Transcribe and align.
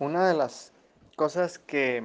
Una 0.00 0.28
de 0.28 0.34
las 0.34 0.72
cosas 1.16 1.58
que 1.58 2.04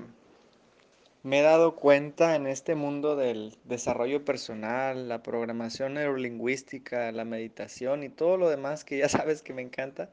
me 1.22 1.40
he 1.40 1.42
dado 1.44 1.76
cuenta 1.76 2.36
en 2.36 2.48
este 2.48 2.74
mundo 2.74 3.16
del 3.16 3.56
desarrollo 3.66 4.26
personal, 4.26 5.08
la 5.08 5.22
programación 5.22 5.94
neurolingüística, 5.94 7.12
la 7.12 7.24
meditación 7.24 8.02
y 8.02 8.10
todo 8.10 8.38
lo 8.38 8.50
demás 8.50 8.84
que 8.84 8.98
ya 8.98 9.10
sabes 9.10 9.44
que 9.44 9.54
me 9.54 9.62
encanta, 9.62 10.10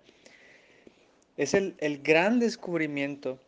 es 1.38 1.54
el, 1.54 1.74
el 1.78 2.02
gran 2.02 2.38
descubrimiento 2.38 3.38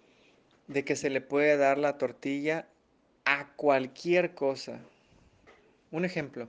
de 0.66 0.82
que 0.82 0.96
se 0.96 1.10
le 1.10 1.20
puede 1.20 1.58
dar 1.58 1.76
la 1.76 1.98
tortilla 1.98 2.66
a 3.26 3.48
cualquier 3.56 4.34
cosa. 4.34 4.80
Un 5.90 6.06
ejemplo, 6.06 6.48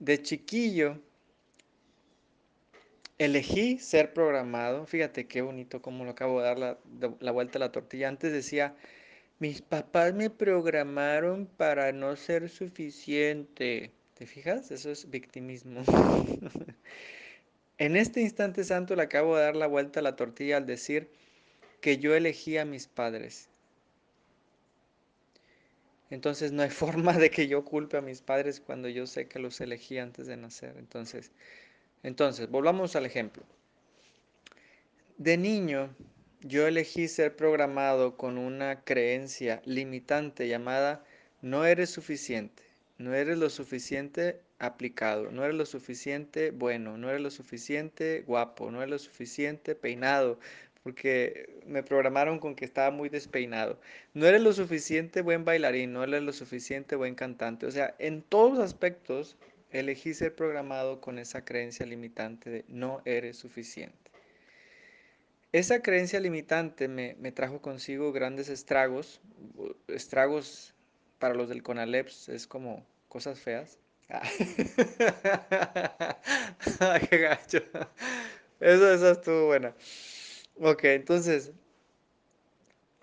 de 0.00 0.22
chiquillo 0.22 0.98
elegí 3.24 3.78
ser 3.78 4.12
programado, 4.12 4.86
fíjate 4.86 5.26
qué 5.26 5.42
bonito 5.42 5.82
cómo 5.82 6.04
lo 6.04 6.10
acabo 6.10 6.40
de 6.40 6.46
dar 6.46 6.58
la, 6.58 6.78
la 7.20 7.32
vuelta 7.32 7.58
a 7.58 7.60
la 7.60 7.72
tortilla. 7.72 8.08
Antes 8.08 8.32
decía, 8.32 8.74
mis 9.38 9.62
papás 9.62 10.14
me 10.14 10.30
programaron 10.30 11.46
para 11.46 11.92
no 11.92 12.16
ser 12.16 12.48
suficiente. 12.48 13.92
¿Te 14.14 14.26
fijas? 14.26 14.70
Eso 14.70 14.90
es 14.90 15.10
victimismo. 15.10 15.82
en 17.78 17.96
este 17.96 18.20
instante 18.20 18.64
santo 18.64 18.94
le 18.94 19.02
acabo 19.02 19.36
de 19.36 19.42
dar 19.42 19.56
la 19.56 19.66
vuelta 19.66 20.00
a 20.00 20.02
la 20.02 20.16
tortilla 20.16 20.56
al 20.58 20.66
decir 20.66 21.10
que 21.80 21.98
yo 21.98 22.14
elegí 22.14 22.56
a 22.58 22.64
mis 22.64 22.86
padres. 22.86 23.48
Entonces 26.10 26.52
no 26.52 26.62
hay 26.62 26.70
forma 26.84 27.14
de 27.14 27.30
que 27.30 27.48
yo 27.48 27.64
culpe 27.64 27.96
a 27.96 28.02
mis 28.02 28.22
padres 28.22 28.60
cuando 28.60 28.88
yo 28.88 29.06
sé 29.06 29.26
que 29.26 29.40
los 29.40 29.60
elegí 29.60 29.98
antes 29.98 30.26
de 30.26 30.36
nacer. 30.36 30.76
Entonces, 30.78 31.32
entonces 32.04 32.48
volvamos 32.48 32.94
al 32.94 33.06
ejemplo. 33.06 33.42
De 35.18 35.36
niño, 35.36 35.94
yo 36.42 36.66
elegí 36.68 37.08
ser 37.08 37.34
programado 37.34 38.16
con 38.16 38.38
una 38.38 38.82
creencia 38.82 39.62
limitante 39.64 40.46
llamada 40.46 41.04
no 41.40 41.64
eres 41.64 41.90
suficiente, 41.90 42.62
no 42.98 43.14
eres 43.14 43.38
lo 43.38 43.50
suficiente 43.50 44.40
aplicado, 44.58 45.30
no 45.30 45.44
eres 45.44 45.56
lo 45.56 45.66
suficiente 45.66 46.50
bueno, 46.50 46.96
no 46.96 47.08
eres 47.10 47.22
lo 47.22 47.30
suficiente 47.30 48.22
guapo, 48.26 48.70
no 48.70 48.78
eres 48.78 48.90
lo 48.90 48.98
suficiente 48.98 49.74
peinado, 49.74 50.38
porque 50.82 51.62
me 51.66 51.82
programaron 51.82 52.38
con 52.38 52.54
que 52.54 52.66
estaba 52.66 52.90
muy 52.90 53.08
despeinado. 53.08 53.80
No 54.12 54.26
eres 54.26 54.42
lo 54.42 54.52
suficiente 54.52 55.22
buen 55.22 55.44
bailarín, 55.44 55.94
no 55.94 56.04
eres 56.04 56.22
lo 56.22 56.32
suficiente 56.32 56.94
buen 56.94 57.14
cantante. 57.14 57.66
O 57.66 57.70
sea, 57.70 57.94
en 57.98 58.22
todos 58.22 58.58
aspectos 58.58 59.36
elegí 59.74 60.14
ser 60.14 60.34
programado 60.34 61.00
con 61.00 61.18
esa 61.18 61.44
creencia 61.44 61.84
limitante 61.84 62.48
de 62.48 62.64
no 62.68 63.02
eres 63.04 63.36
suficiente. 63.36 64.10
Esa 65.52 65.82
creencia 65.82 66.20
limitante 66.20 66.88
me, 66.88 67.16
me 67.20 67.32
trajo 67.32 67.60
consigo 67.60 68.12
grandes 68.12 68.48
estragos, 68.48 69.20
estragos 69.88 70.74
para 71.18 71.34
los 71.34 71.48
del 71.48 71.62
CONALEPS 71.62 72.28
es 72.28 72.46
como 72.46 72.86
cosas 73.08 73.40
feas. 73.40 73.78
qué 77.08 77.18
gacho. 77.18 77.58
Eso, 78.60 78.92
eso 78.92 79.10
estuvo 79.10 79.46
buena. 79.46 79.74
Ok, 80.56 80.84
entonces, 80.84 81.52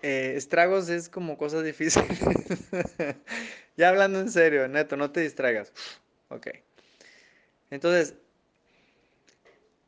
eh, 0.02 0.34
estragos 0.36 0.88
es 0.88 1.08
como 1.08 1.38
cosas 1.38 1.64
difíciles. 1.64 2.18
ya 3.76 3.88
hablando 3.88 4.20
en 4.20 4.30
serio, 4.30 4.68
neto, 4.68 4.96
no 4.96 5.10
te 5.10 5.20
distraigas. 5.20 5.72
Ok. 6.34 6.48
Entonces, 7.70 8.14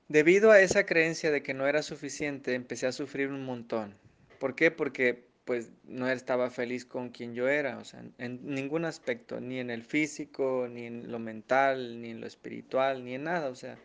debido 0.08 0.50
a 0.50 0.60
esa 0.60 0.86
creencia 0.86 1.30
de 1.30 1.42
que 1.42 1.54
no 1.54 1.66
era 1.66 1.82
suficiente, 1.82 2.54
empecé 2.54 2.86
a 2.86 2.92
sufrir 2.92 3.28
un 3.28 3.44
montón. 3.44 3.94
¿Por 4.38 4.54
qué? 4.54 4.70
Porque 4.70 5.24
pues 5.44 5.70
no 5.84 6.08
estaba 6.08 6.50
feliz 6.50 6.86
con 6.86 7.10
quien 7.10 7.34
yo 7.34 7.48
era, 7.48 7.78
o 7.78 7.84
sea, 7.84 8.02
en 8.18 8.40
ningún 8.42 8.86
aspecto, 8.86 9.40
ni 9.40 9.58
en 9.58 9.70
el 9.70 9.84
físico, 9.84 10.68
ni 10.70 10.86
en 10.86 11.12
lo 11.12 11.18
mental, 11.18 12.00
ni 12.00 12.10
en 12.10 12.20
lo 12.20 12.26
espiritual, 12.26 13.04
ni 13.04 13.14
en 13.14 13.24
nada, 13.24 13.50
o 13.50 13.54
sea, 13.54 13.76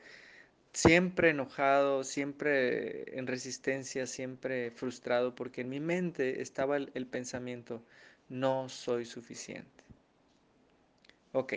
siempre 0.73 1.31
enojado, 1.31 2.03
siempre 2.03 3.17
en 3.17 3.27
resistencia, 3.27 4.07
siempre 4.07 4.71
frustrado, 4.71 5.35
porque 5.35 5.61
en 5.61 5.69
mi 5.69 5.79
mente 5.79 6.41
estaba 6.41 6.77
el, 6.77 7.07
pensamiento, 7.07 7.83
no 8.29 8.69
soy 8.69 9.05
suficiente. 9.05 9.83
Ok, 11.33 11.53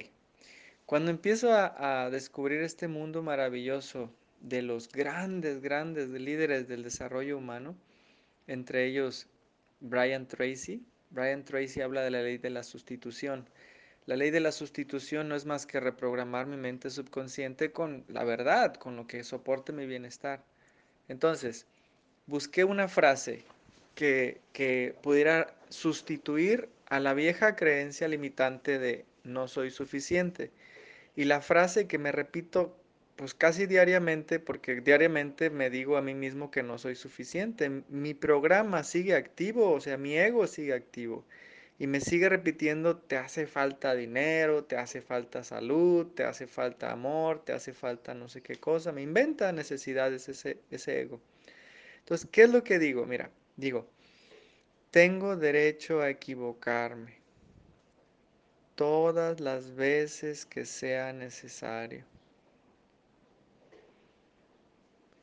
cuando 0.93 1.11
empiezo 1.11 1.51
a, 1.55 2.11
descubrir 2.11 2.61
este 2.61 2.87
mundo 2.87 3.23
maravilloso 3.23 4.11
de 4.43 4.61
los 4.61 4.93
grandes, 4.93 5.63
grandes 5.63 6.11
líderes 6.11 6.69
del 6.69 6.83
desarrollo 6.83 7.39
humano, 7.39 7.75
entre 8.47 8.85
ellos 8.85 9.27
Brian 9.81 10.29
Tracy, 10.29 10.85
Brian 11.09 11.47
Tracy 11.47 11.81
habla 11.81 12.03
de 12.03 12.11
la 12.11 12.21
ley 12.21 12.37
de 12.37 12.51
la 12.51 12.63
sustitución. 12.63 13.49
La 14.05 14.17
ley 14.17 14.31
de 14.31 14.41
la 14.41 14.53
sustitución 14.53 15.31
no 15.31 15.35
es 15.35 15.47
más 15.47 15.65
que 15.65 15.81
reprogramar 15.81 16.45
mi 16.45 16.59
mente 16.59 16.91
subconsciente 16.91 17.73
con 17.73 18.05
la 18.09 18.25
verdad, 18.25 18.75
con 18.75 18.95
lo 18.95 19.07
que 19.07 19.25
soporte 19.25 19.73
mi 19.73 19.87
bienestar. 19.87 20.45
Entonces, 21.09 21.65
busqué 22.27 22.65
una 22.65 22.87
frase 22.87 23.45
que, 23.95 24.43
que 24.53 24.95
pudiera 25.03 25.55
sustituir 25.71 26.69
a 26.91 27.01
la 27.01 27.15
vieja 27.15 27.57
creencia 27.57 28.09
limitante 28.09 28.79
de 28.79 29.07
no 29.25 29.49
soy 29.49 29.71
suficiente. 29.71 30.51
Y 31.15 31.25
la 31.25 31.41
frase 31.41 31.87
que 31.87 31.99
me 31.99 32.13
repito 32.13 32.77
pues 33.17 33.35
casi 33.35 33.67
diariamente, 33.67 34.41
porque 34.41 34.81
diariamente 34.81 35.51
me 35.51 35.71
digo 35.71 35.97
a 35.97 36.03
mí 36.03 36.15
mismo 36.15 36.51
que 36.51 36.63
no 36.63 36.79
soy 36.79 36.97
suficiente. 36.97 37.71
Mi 37.89 38.15
programa 38.15 38.83
sigue 38.85 39.15
activo, 39.15 39.71
o 39.73 39.81
sea, 39.81 39.97
mi 39.97 40.17
ego 40.19 40.47
sigue 40.47 40.73
activo 40.75 41.25
y 41.79 41.87
me 41.87 42.01
sigue 42.01 42.29
repitiendo, 42.29 42.97
te 42.97 43.17
hace 43.17 43.47
falta 43.47 43.95
dinero, 43.95 44.65
te 44.65 44.77
hace 44.77 45.03
falta 45.03 45.45
salud, 45.45 46.07
te 46.15 46.25
hace 46.25 46.47
falta 46.47 46.93
amor, 46.93 47.45
te 47.45 47.53
hace 47.53 47.73
falta 47.73 48.15
no 48.15 48.29
sé 48.29 48.43
qué 48.43 48.57
cosa, 48.57 48.93
me 48.93 49.03
inventa 49.03 49.53
necesidades 49.53 50.29
ese, 50.29 50.59
ese 50.71 51.01
ego. 51.01 51.21
Entonces, 52.01 52.29
¿qué 52.31 52.43
es 52.43 52.51
lo 52.51 52.65
que 52.65 52.79
digo? 52.79 53.07
Mira, 53.07 53.31
digo, 53.57 53.89
tengo 54.91 55.37
derecho 55.37 56.01
a 56.01 56.11
equivocarme 56.11 57.22
todas 58.75 59.41
las 59.41 59.75
veces 59.75 60.47
que 60.47 60.65
sea 60.65 61.13
necesario. 61.13 62.05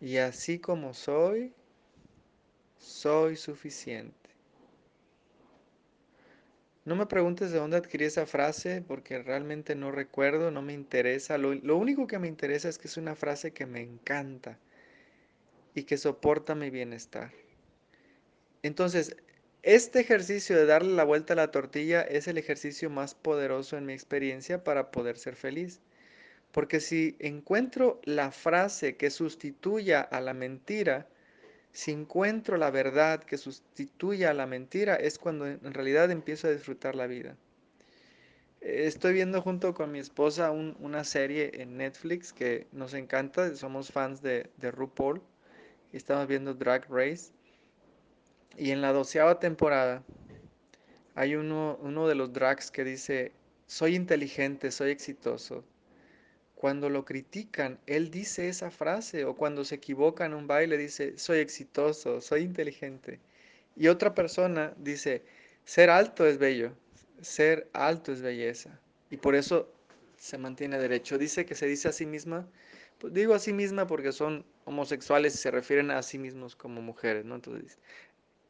Y 0.01 0.17
así 0.17 0.59
como 0.59 0.93
soy, 0.93 1.53
soy 2.77 3.35
suficiente. 3.35 4.29
No 6.85 6.95
me 6.95 7.05
preguntes 7.05 7.51
de 7.51 7.59
dónde 7.59 7.77
adquirí 7.77 8.05
esa 8.05 8.25
frase 8.25 8.81
porque 8.81 9.21
realmente 9.21 9.75
no 9.75 9.91
recuerdo, 9.91 10.49
no 10.49 10.61
me 10.61 10.73
interesa. 10.73 11.37
Lo, 11.37 11.77
único 11.77 12.07
que 12.07 12.17
me 12.17 12.27
interesa 12.27 12.69
es 12.69 12.79
que 12.79 12.87
es 12.87 12.97
una 12.97 13.15
frase 13.15 13.51
que 13.51 13.65
me 13.65 13.81
encanta 13.81 14.57
y 15.75 15.83
que 15.83 15.97
soporta 15.97 16.55
mi 16.55 16.69
bienestar. 16.69 17.31
Entonces, 18.63 19.15
este 19.61 19.99
ejercicio 19.99 20.55
de 20.55 20.65
darle 20.65 20.93
la 20.93 21.03
vuelta 21.03 21.33
a 21.33 21.35
la 21.35 21.51
tortilla 21.51 22.01
es 22.01 22.27
el 22.27 22.37
ejercicio 22.37 22.89
más 22.89 23.13
poderoso 23.13 23.77
en 23.77 23.85
mi 23.85 23.93
experiencia 23.93 24.63
para 24.63 24.91
poder 24.91 25.17
ser 25.17 25.35
feliz. 25.35 25.81
Porque 26.51 26.79
si 26.79 27.15
encuentro 27.19 27.99
la 28.05 28.31
frase 28.31 28.95
que 28.95 29.09
sustituya 29.09 30.01
a 30.01 30.21
la 30.21 30.33
mentira, 30.33 31.07
si 31.71 31.91
encuentro 31.91 32.57
la 32.57 32.71
verdad 32.71 33.23
que 33.23 33.37
sustituya 33.37 34.31
a 34.31 34.33
la 34.33 34.47
mentira, 34.47 34.95
es 34.95 35.19
cuando 35.19 35.45
en 35.45 35.73
realidad 35.73 36.09
empiezo 36.09 36.47
a 36.47 36.51
disfrutar 36.51 36.95
la 36.95 37.07
vida. 37.07 37.35
Estoy 38.61 39.13
viendo 39.13 39.41
junto 39.41 39.73
con 39.73 39.91
mi 39.91 39.99
esposa 39.99 40.51
un, 40.51 40.75
una 40.79 41.03
serie 41.03 41.51
en 41.61 41.77
Netflix 41.77 42.33
que 42.33 42.67
nos 42.71 42.93
encanta, 42.93 43.55
somos 43.55 43.91
fans 43.91 44.21
de, 44.21 44.49
de 44.57 44.71
RuPaul, 44.71 45.21
estamos 45.93 46.27
viendo 46.27 46.53
Drag 46.53 46.85
Race, 46.89 47.31
y 48.57 48.71
en 48.71 48.81
la 48.81 48.93
doceava 48.93 49.39
temporada 49.39 50.03
hay 51.15 51.35
uno, 51.35 51.77
uno 51.81 52.07
de 52.07 52.15
los 52.15 52.33
drags 52.33 52.71
que 52.71 52.83
dice, 52.83 53.31
soy 53.67 53.95
inteligente, 53.95 54.71
soy 54.71 54.91
exitoso, 54.91 55.63
cuando 56.59 56.89
lo 56.89 57.05
critican, 57.05 57.79
él 57.87 58.11
dice 58.11 58.49
esa 58.49 58.69
frase 58.69 59.23
o 59.23 59.33
cuando 59.33 59.63
se 59.63 59.75
equivoca 59.75 60.25
en 60.25 60.33
un 60.33 60.45
baile 60.45 60.77
dice, 60.77 61.17
soy 61.17 61.39
exitoso, 61.39 62.19
soy 62.19 62.41
inteligente. 62.41 63.21
Y 63.77 63.87
otra 63.87 64.13
persona 64.13 64.73
dice, 64.75 65.23
ser 65.63 65.89
alto 65.89 66.27
es 66.27 66.37
bello, 66.37 66.73
ser 67.21 67.69
alto 67.71 68.11
es 68.11 68.21
belleza. 68.21 68.77
Y 69.09 69.15
por 69.15 69.35
eso 69.35 69.71
se 70.17 70.37
mantiene 70.37 70.77
derecho. 70.79 71.17
Dice 71.17 71.45
que 71.45 71.55
se 71.55 71.65
dice 71.65 71.87
a 71.87 71.93
sí 71.93 72.05
misma, 72.05 72.45
pues 72.97 73.13
digo 73.13 73.33
a 73.33 73.39
sí 73.39 73.53
misma 73.53 73.87
porque 73.87 74.11
son 74.11 74.45
homosexuales 74.65 75.35
y 75.35 75.37
se 75.37 75.51
refieren 75.51 75.91
a 75.91 76.03
sí 76.03 76.17
mismos 76.17 76.57
como 76.57 76.81
mujeres, 76.81 77.23
¿no? 77.23 77.35
Entonces, 77.35 77.77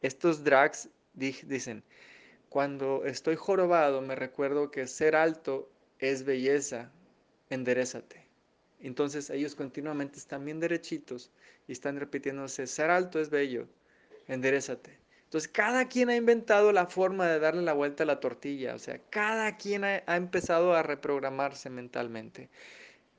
estos 0.01 0.43
drags 0.43 0.89
dicen, 1.13 1.83
cuando 2.49 3.05
estoy 3.05 3.35
jorobado 3.35 4.01
me 4.01 4.15
recuerdo 4.15 4.71
que 4.71 4.87
ser 4.87 5.15
alto 5.15 5.69
es 5.99 6.23
belleza, 6.23 6.91
enderezate. 7.49 8.25
Entonces 8.79 9.29
ellos 9.29 9.55
continuamente 9.55 10.17
están 10.17 10.45
bien 10.45 10.59
derechitos 10.59 11.31
y 11.67 11.73
están 11.73 11.99
repitiéndose, 11.99 12.65
ser 12.67 12.89
alto 12.89 13.19
es 13.19 13.29
bello, 13.29 13.67
enderezate. 14.27 14.97
Entonces, 15.25 15.47
cada 15.47 15.87
quien 15.87 16.09
ha 16.09 16.15
inventado 16.15 16.71
la 16.71 16.87
forma 16.87 17.27
de 17.27 17.39
darle 17.39 17.61
la 17.61 17.73
vuelta 17.73 18.01
a 18.01 18.07
la 18.07 18.19
tortilla, 18.19 18.73
o 18.73 18.79
sea, 18.79 18.99
cada 19.11 19.57
quien 19.57 19.83
ha, 19.83 20.01
ha 20.07 20.15
empezado 20.15 20.73
a 20.73 20.81
reprogramarse 20.81 21.69
mentalmente. 21.69 22.49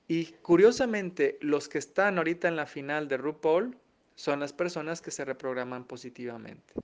Y 0.09 0.33
curiosamente, 0.43 1.39
los 1.41 1.69
que 1.69 1.79
están 1.79 2.19
ahorita 2.19 2.49
en 2.49 2.57
la 2.57 2.67
final 2.67 3.07
de 3.07 3.17
RuPaul 3.17 3.77
son 4.21 4.41
las 4.41 4.53
personas 4.53 5.01
que 5.01 5.11
se 5.11 5.25
reprograman 5.25 5.85
positivamente. 5.85 6.75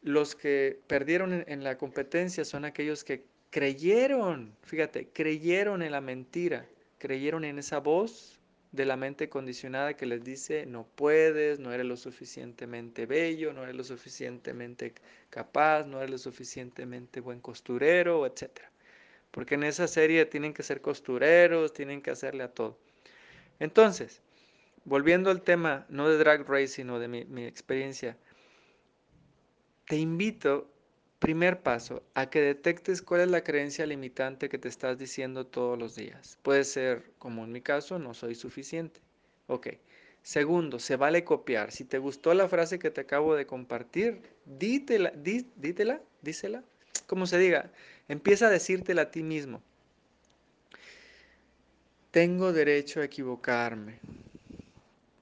Los 0.00 0.34
que 0.34 0.80
perdieron 0.86 1.44
en, 1.46 1.62
la 1.62 1.76
competencia 1.76 2.46
son 2.46 2.64
aquellos 2.64 3.04
que 3.04 3.26
creyeron, 3.50 4.56
fíjate, 4.62 5.08
creyeron 5.12 5.82
en 5.82 5.92
la 5.92 6.00
mentira, 6.00 6.66
creyeron 6.96 7.44
en 7.44 7.58
esa 7.58 7.78
voz 7.78 8.40
de 8.72 8.86
la 8.86 8.96
mente 8.96 9.28
condicionada 9.28 9.94
que 9.94 10.06
les 10.06 10.24
dice 10.24 10.64
no 10.64 10.86
puedes, 10.94 11.58
no 11.58 11.74
eres 11.74 11.84
lo 11.84 11.98
suficientemente 11.98 13.04
bello, 13.04 13.52
no 13.52 13.64
eres 13.64 13.74
lo 13.74 13.84
suficientemente 13.84 14.94
capaz, 15.28 15.84
no 15.84 15.98
eres 15.98 16.10
lo 16.10 16.18
suficientemente 16.18 17.20
buen 17.20 17.40
costurero, 17.40 18.24
etc. 18.24 18.62
Porque 19.30 19.56
en 19.56 19.64
esa 19.64 19.86
serie 19.86 20.24
tienen 20.24 20.54
que 20.54 20.62
ser 20.62 20.80
costureros, 20.80 21.74
tienen 21.74 22.00
que 22.00 22.10
hacerle 22.10 22.44
a 22.44 22.48
todo. 22.54 22.78
Entonces, 23.58 24.22
volviendo 24.84 25.30
al 25.30 25.42
tema, 25.42 25.86
no 25.88 26.08
de 26.08 26.18
Drag 26.18 26.48
Race, 26.48 26.68
sino 26.68 26.98
de 26.98 27.08
mi, 27.08 27.44
experiencia, 27.44 28.16
te 29.86 29.96
invito, 29.96 30.70
primer 31.18 31.62
paso, 31.62 32.02
a 32.14 32.30
que 32.30 32.40
detectes 32.40 33.02
cuál 33.02 33.22
es 33.22 33.28
la 33.28 33.42
creencia 33.42 33.86
limitante 33.86 34.48
que 34.48 34.58
te 34.58 34.68
estás 34.68 34.98
diciendo 34.98 35.46
todos 35.46 35.78
los 35.78 35.94
días. 35.94 36.38
Puede 36.42 36.64
ser, 36.64 37.10
como 37.18 37.44
en 37.44 37.52
mi 37.52 37.60
caso, 37.60 37.98
no 37.98 38.14
soy 38.14 38.34
suficiente. 38.34 39.00
Ok. 39.46 39.68
Segundo, 40.22 40.78
se 40.78 40.96
vale 40.96 41.24
copiar. 41.24 41.72
Si 41.72 41.84
te 41.84 41.98
gustó 41.98 42.34
la 42.34 42.48
frase 42.48 42.78
que 42.78 42.90
te 42.90 43.00
acabo 43.00 43.34
de 43.34 43.46
compartir, 43.46 44.20
dítela, 44.44 45.10
di, 45.10 45.46
dítela, 45.56 46.00
dísela, 46.20 46.62
como 47.06 47.26
se 47.26 47.38
diga, 47.38 47.72
empieza 48.06 48.46
a 48.46 48.50
decírtela 48.50 49.02
a 49.02 49.10
ti 49.10 49.22
mismo. 49.22 49.62
Tengo 52.10 52.52
derecho 52.52 53.00
a 53.00 53.04
equivocarme 53.04 54.00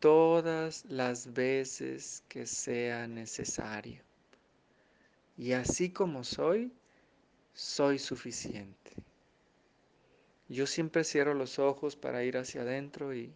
todas 0.00 0.84
las 0.86 1.32
veces 1.32 2.22
que 2.28 2.46
sea 2.46 3.06
necesario. 3.06 4.02
Y 5.36 5.52
así 5.52 5.90
como 5.90 6.24
soy, 6.24 6.72
soy 7.52 7.98
suficiente. 7.98 8.92
Yo 10.48 10.66
siempre 10.66 11.04
cierro 11.04 11.34
los 11.34 11.58
ojos 11.58 11.96
para 11.96 12.24
ir 12.24 12.38
hacia 12.38 12.62
adentro 12.62 13.14
y, 13.14 13.32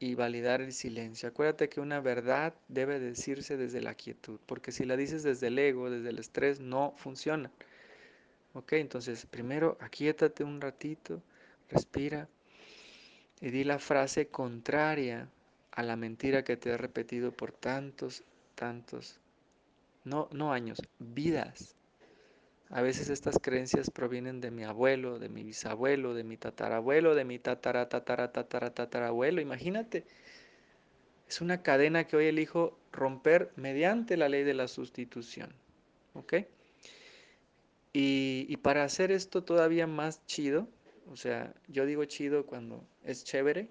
y, 0.00 0.14
validar 0.14 0.60
el 0.60 0.72
silencio. 0.72 1.28
Acuérdate 1.28 1.68
que 1.68 1.80
una 1.80 2.00
verdad 2.00 2.54
debe 2.68 2.98
decirse 2.98 3.56
desde 3.56 3.80
la 3.80 3.94
quietud, 3.94 4.40
porque 4.46 4.72
si 4.72 4.84
la 4.84 4.96
dices 4.96 5.22
desde 5.22 5.46
el 5.46 5.58
ego, 5.58 5.88
desde 5.88 6.08
el 6.08 6.18
estrés, 6.18 6.58
no 6.58 6.94
funciona. 6.96 7.50
Ok, 8.54 8.72
entonces 8.74 9.24
primero 9.26 9.78
aquíétate 9.80 10.44
un 10.44 10.60
ratito, 10.60 11.22
respira 11.70 12.28
y 13.40 13.50
di 13.50 13.64
la 13.64 13.78
frase 13.78 14.28
contraria 14.28 15.28
a 15.72 15.82
la 15.82 15.96
mentira 15.96 16.44
que 16.44 16.56
te 16.56 16.70
he 16.70 16.76
repetido 16.76 17.32
por 17.32 17.52
tantos, 17.52 18.22
tantos 18.54 19.18
no, 20.04 20.28
no 20.32 20.52
años, 20.52 20.80
vidas. 20.98 21.74
A 22.70 22.82
veces 22.82 23.10
estas 23.10 23.38
creencias 23.38 23.90
provienen 23.90 24.40
de 24.40 24.50
mi 24.50 24.64
abuelo, 24.64 25.18
de 25.18 25.28
mi 25.28 25.42
bisabuelo, 25.42 26.14
de 26.14 26.24
mi 26.24 26.36
tatarabuelo, 26.36 27.14
de 27.14 27.24
mi 27.24 27.38
tatara, 27.38 27.88
tatara, 27.88 28.32
tatara, 28.32 28.72
tatarabuelo. 28.72 29.40
Imagínate, 29.40 30.04
es 31.28 31.40
una 31.40 31.62
cadena 31.62 32.06
que 32.06 32.16
hoy 32.16 32.26
elijo 32.26 32.78
romper 32.90 33.52
mediante 33.56 34.16
la 34.16 34.28
ley 34.28 34.44
de 34.44 34.54
la 34.54 34.68
sustitución. 34.68 35.52
¿Ok? 36.14 36.34
Y, 37.92 38.46
y 38.48 38.56
para 38.56 38.84
hacer 38.84 39.12
esto 39.12 39.44
todavía 39.44 39.86
más 39.86 40.24
chido, 40.26 40.66
o 41.10 41.16
sea, 41.16 41.54
yo 41.68 41.84
digo 41.84 42.04
chido 42.06 42.46
cuando 42.46 42.82
es 43.04 43.24
chévere, 43.24 43.68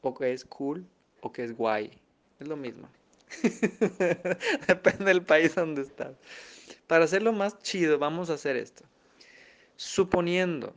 o 0.00 0.14
que 0.14 0.32
es 0.32 0.44
cool, 0.46 0.86
o 1.22 1.32
que 1.32 1.44
es 1.44 1.56
guay. 1.56 1.90
Es 2.38 2.48
lo 2.48 2.56
mismo. 2.56 2.86
Depende 4.68 5.04
del 5.06 5.22
país 5.22 5.54
donde 5.54 5.82
estás. 5.82 6.14
Para 6.86 7.06
hacerlo 7.06 7.32
más 7.32 7.58
chido, 7.60 7.98
vamos 7.98 8.28
a 8.28 8.34
hacer 8.34 8.56
esto. 8.56 8.84
Suponiendo, 9.76 10.74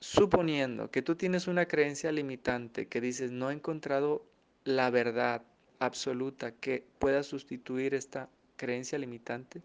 suponiendo 0.00 0.90
que 0.90 1.02
tú 1.02 1.16
tienes 1.16 1.46
una 1.46 1.66
creencia 1.66 2.10
limitante 2.10 2.86
que 2.86 3.00
dices 3.00 3.30
no 3.30 3.50
he 3.50 3.52
encontrado 3.52 4.24
la 4.64 4.88
verdad 4.88 5.42
absoluta 5.78 6.52
que 6.52 6.84
pueda 6.98 7.22
sustituir 7.22 7.94
esta 7.94 8.30
creencia 8.56 8.98
limitante, 8.98 9.60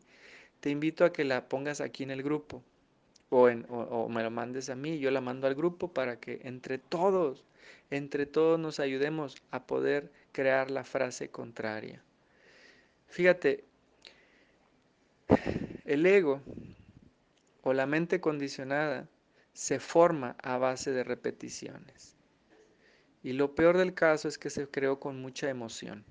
te 0.60 0.70
invito 0.70 1.06
a 1.06 1.14
que 1.14 1.24
la 1.24 1.48
pongas 1.48 1.80
aquí 1.80 2.04
en 2.04 2.12
el 2.12 2.24
grupo 2.24 2.64
o, 3.30 4.10
me 4.10 4.24
lo 4.24 4.32
mandes 4.32 4.70
a 4.70 4.76
mí, 4.76 5.00
yo 5.00 5.12
la 5.12 5.22
mando 5.22 5.48
al 5.48 5.56
grupo 5.56 5.90
para 5.90 6.20
que 6.20 6.42
entre 6.44 6.78
todos, 6.78 7.44
entre 7.90 8.26
todos 8.26 8.60
nos 8.60 8.80
ayudemos 8.80 9.36
a 9.52 9.66
poder 9.66 10.12
crear 10.32 10.72
la 10.72 10.84
frase 10.84 11.30
contraria. 11.30 12.04
Fíjate, 13.08 13.64
el 15.86 16.06
ego 16.06 16.42
o 17.64 17.74
la 17.74 17.86
mente 17.86 18.20
condicionada 18.20 19.08
se 19.54 19.80
forma 19.80 20.36
a 20.44 20.58
base 20.58 20.92
de 20.92 21.04
repeticiones. 21.04 22.16
Y 23.24 23.34
lo 23.34 23.56
peor 23.56 23.78
del 23.78 23.94
caso 23.94 24.28
es 24.28 24.38
que 24.38 24.50
se 24.50 24.68
creó 24.68 25.00
con 25.00 25.20
mucha 25.20 25.50
emoción. 25.50 26.06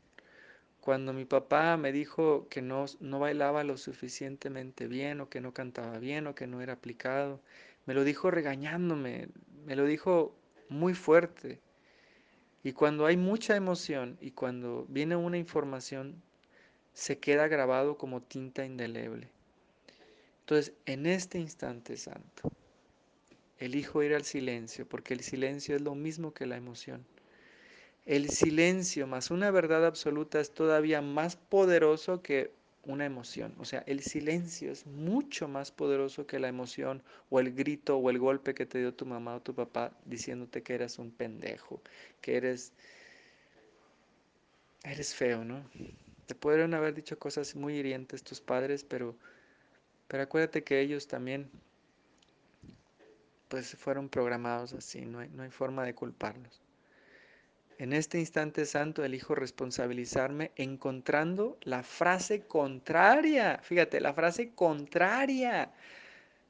Cuando 0.81 1.13
mi 1.13 1.25
papá 1.25 1.77
me 1.77 1.93
dijo 1.93 2.47
que 2.49 2.63
no, 2.63 2.87
no 3.01 3.19
bailaba 3.19 3.65
lo 3.65 3.77
suficientemente 3.77 4.87
bien 4.87 5.21
o 5.21 5.29
que 5.29 5.41
no 5.41 5.53
cantaba 5.53 5.99
bien 5.99 6.27
o 6.27 6.35
que 6.35 6.47
no 6.47 6.61
era 6.61 6.75
aplicado, 6.75 7.41
me 7.87 7.95
lo 7.95 8.05
dijo 8.05 8.31
regañándome, 8.31 9.29
me 9.65 9.77
lo 9.77 9.85
dijo 9.85 10.37
muy 10.69 10.95
fuerte. 10.95 11.61
Y 12.67 12.73
cuando 12.73 13.07
hay 13.07 13.17
mucha 13.17 13.55
emoción 13.55 14.19
y 14.21 14.33
cuando 14.33 14.87
viene 14.89 15.15
una 15.15 15.39
información 15.39 16.21
se 16.95 17.21
queda 17.21 17.47
grabado 17.47 17.97
como 17.97 18.23
tinta 18.23 18.65
indeleble. 18.65 19.29
Entonces, 20.41 20.75
en 20.85 21.07
este 21.07 21.39
instante 21.39 21.97
santo, 21.97 22.51
elijo 23.59 24.03
ir 24.03 24.17
al 24.17 24.25
silencio, 24.25 24.85
porque 24.85 25.15
el 25.15 25.21
silencio 25.21 25.77
es 25.77 25.83
lo 25.83 25.95
mismo 25.95 26.35
que 26.35 26.45
la 26.45 26.57
emoción. 26.57 27.07
El 28.05 28.31
silencio 28.31 29.07
más 29.07 29.31
una 29.31 29.53
verdad 29.53 29.87
absoluta 29.87 30.41
es 30.41 30.51
todavía 30.51 31.01
más 31.01 31.37
poderoso 31.37 32.21
que 32.21 32.51
una 32.87 33.05
emoción. 33.05 33.55
O 33.59 33.65
sea, 33.65 33.83
el 33.87 34.03
silencio 34.03 34.73
es 34.73 34.87
mucho 34.87 35.49
más 35.49 35.71
poderoso 35.71 36.27
que 36.27 36.39
la 36.39 36.49
emoción 36.49 37.03
o 37.31 37.41
el 37.41 37.53
grito 37.53 37.97
o 37.99 38.11
el 38.11 38.19
golpe 38.19 38.55
que 38.55 38.67
te 38.67 38.79
dio 38.79 38.95
tu 38.95 39.07
mamá 39.07 39.37
o 39.37 39.43
tu 39.43 39.55
papá 39.55 39.93
diciéndote 40.05 40.63
que 40.63 40.75
eres 40.75 40.99
un 40.99 41.11
pendejo, 41.11 41.83
que 42.21 42.37
eres 42.37 42.73
eres 44.85 45.15
feo, 45.15 45.45
¿no? 45.45 45.69
Te 46.27 46.35
podrían 46.35 46.75
haber 46.75 46.95
dicho 46.95 47.19
cosas 47.19 47.57
muy 47.57 47.75
hirientes 47.75 48.23
tus 48.23 48.41
padres, 48.41 48.85
pero, 48.85 49.17
pero 50.09 50.23
acuérdate 50.23 50.63
que 50.65 50.81
ellos 50.81 51.09
también 51.09 51.51
pues 53.49 53.77
fueron 53.77 54.09
programados 54.09 54.73
así, 54.73 55.05
no 55.05 55.21
hay, 55.21 55.29
no 55.29 55.43
hay 55.43 55.51
forma 55.51 55.85
de 55.85 55.95
culparlos. 55.95 56.66
En 57.79 57.93
este 57.93 58.19
instante 58.19 58.65
santo 58.65 59.05
elijo 59.05 59.35
responsabilizarme 59.35 60.51
encontrando 60.57 61.59
la 61.61 61.83
frase 61.83 62.47
contraria. 62.47 63.61
Fíjate, 63.63 64.01
la 64.01 64.15
frase 64.15 64.55
contraria. 64.55 65.71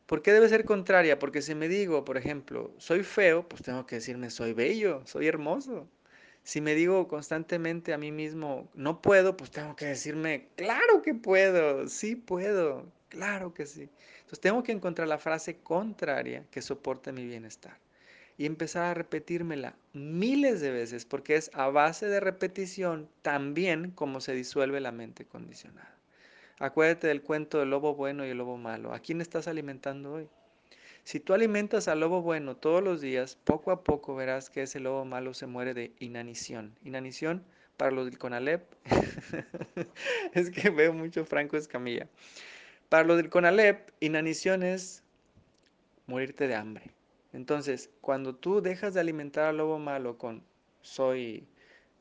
¿Por 0.06 0.22
qué 0.22 0.32
debe 0.32 0.48
ser 0.48 0.64
contraria? 0.64 1.18
Porque 1.18 1.42
si 1.42 1.56
me 1.56 1.66
digo, 1.66 2.04
por 2.04 2.16
ejemplo, 2.16 2.72
soy 2.78 3.02
feo, 3.02 3.48
pues 3.48 3.62
tengo 3.62 3.86
que 3.86 3.96
decirme 3.96 4.30
soy 4.30 4.52
bello, 4.52 5.02
soy 5.04 5.26
hermoso. 5.26 5.88
Si 6.44 6.60
me 6.60 6.76
digo 6.76 7.08
constantemente 7.08 7.92
a 7.92 7.98
mí 7.98 8.12
mismo, 8.12 8.70
no 8.74 9.02
puedo, 9.02 9.36
pues 9.36 9.50
tengo 9.50 9.74
que 9.74 9.86
decirme, 9.86 10.46
claro 10.54 11.02
que 11.02 11.12
puedo, 11.14 11.88
sí 11.88 12.14
puedo, 12.14 12.86
claro 13.08 13.52
que 13.52 13.66
sí. 13.66 13.90
Entonces 14.18 14.40
tengo 14.40 14.62
que 14.62 14.70
encontrar 14.70 15.08
la 15.08 15.18
frase 15.18 15.58
contraria 15.58 16.44
que 16.52 16.62
soporte 16.62 17.10
mi 17.10 17.26
bienestar 17.26 17.76
y 18.38 18.46
empezar 18.46 18.84
a 18.84 18.94
repetírmela 18.94 19.74
miles 19.92 20.60
de 20.60 20.70
veces, 20.70 21.04
porque 21.04 21.36
es 21.36 21.50
a 21.54 21.68
base 21.68 22.06
de 22.06 22.20
repetición 22.20 23.08
también 23.22 23.90
como 23.90 24.20
se 24.20 24.34
disuelve 24.34 24.80
la 24.80 24.92
mente 24.92 25.24
condicionada. 25.24 25.94
Acuérdate 26.58 27.08
del 27.08 27.22
cuento 27.22 27.58
del 27.58 27.70
lobo 27.70 27.94
bueno 27.94 28.24
y 28.26 28.30
el 28.30 28.38
lobo 28.38 28.56
malo. 28.56 28.94
¿A 28.94 29.00
quién 29.00 29.20
estás 29.20 29.46
alimentando 29.48 30.14
hoy? 30.14 30.28
Si 31.04 31.20
tú 31.20 31.34
alimentas 31.34 31.86
al 31.86 32.00
lobo 32.00 32.22
bueno 32.22 32.56
todos 32.56 32.82
los 32.82 33.00
días, 33.00 33.38
poco 33.44 33.70
a 33.70 33.84
poco 33.84 34.16
verás 34.16 34.50
que 34.50 34.62
ese 34.62 34.80
lobo 34.80 35.04
malo 35.04 35.34
se 35.34 35.46
muere 35.46 35.72
de 35.72 35.92
inanición. 36.00 36.74
Inanición 36.84 37.44
para 37.76 37.90
los 37.90 38.06
del 38.06 38.18
CONALEP, 38.18 38.62
es 40.32 40.50
que 40.50 40.70
veo 40.70 40.92
mucho 40.92 41.24
Franco 41.24 41.56
Escamilla. 41.56 42.08
Para 42.88 43.04
los 43.04 43.18
del 43.18 43.28
CONALEP, 43.28 43.90
inanición 44.00 44.62
es 44.62 45.02
morirte 46.06 46.48
de 46.48 46.54
hambre. 46.54 46.95
Entonces, 47.36 47.90
cuando 48.00 48.34
tú 48.34 48.62
dejas 48.62 48.94
de 48.94 49.00
alimentar 49.00 49.44
al 49.44 49.58
lobo 49.58 49.78
malo 49.78 50.16
con 50.16 50.42
soy 50.80 51.46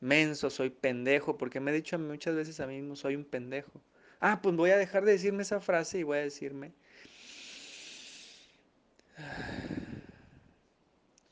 menso, 0.00 0.48
soy 0.48 0.70
pendejo, 0.70 1.36
porque 1.36 1.60
me 1.60 1.72
he 1.72 1.74
dicho 1.74 1.98
muchas 1.98 2.34
veces 2.34 2.58
a 2.58 2.66
mí 2.66 2.80
mismo, 2.80 2.96
soy 2.96 3.16
un 3.16 3.24
pendejo. 3.26 3.82
Ah, 4.18 4.40
pues 4.40 4.56
voy 4.56 4.70
a 4.70 4.78
dejar 4.78 5.04
de 5.04 5.12
decirme 5.12 5.42
esa 5.42 5.60
frase 5.60 5.98
y 5.98 6.04
voy 6.04 6.16
a 6.16 6.22
decirme, 6.22 6.72